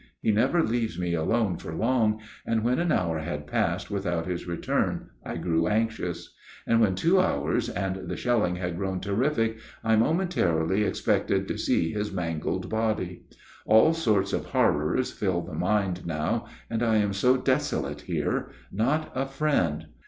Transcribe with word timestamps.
He 0.19 0.31
never 0.31 0.63
leaves 0.63 0.97
me 0.97 1.13
alone 1.13 1.57
for 1.57 1.75
long, 1.75 2.21
and 2.43 2.63
when 2.63 2.79
an 2.79 2.91
hour 2.91 3.19
had 3.19 3.45
passed 3.45 3.91
without 3.91 4.25
his 4.25 4.47
return 4.47 5.11
I 5.23 5.37
grew 5.37 5.67
anxious; 5.67 6.33
and 6.65 6.81
when 6.81 6.95
two 6.95 7.19
hours, 7.21 7.69
and 7.69 8.09
the 8.09 8.17
shelling 8.17 8.55
had 8.55 8.77
grown 8.77 8.99
terrific, 8.99 9.59
I 9.83 9.95
momentarily 9.95 10.85
expected 10.85 11.47
to 11.49 11.57
see 11.59 11.91
his 11.91 12.11
mangled 12.11 12.67
body. 12.67 13.25
All 13.67 13.93
sorts 13.93 14.33
of 14.33 14.45
horrors 14.47 15.11
fill 15.11 15.41
the 15.41 15.53
mind 15.53 16.07
now, 16.07 16.47
and 16.67 16.81
I 16.81 16.95
am 16.97 17.13
so 17.13 17.37
desolate 17.37 18.01
here; 18.01 18.49
not 18.71 19.11
a 19.13 19.27
friend. 19.27 19.85